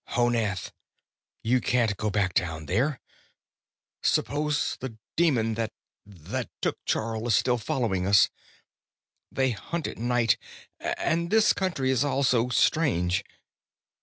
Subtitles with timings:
[0.15, 0.71] "Honath,
[1.43, 2.99] you can't go back down there.
[4.01, 5.71] Suppose the demon that
[6.07, 8.27] that took Charl is still following us?
[9.31, 10.37] They hunt at night
[10.79, 13.23] and this country is all so strange...."